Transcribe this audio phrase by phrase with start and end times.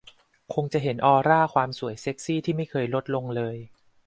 [0.53, 3.55] คงจะเห็นออร่าความสวยเซ็กซี่ที่ไม่เคยลดลงเลย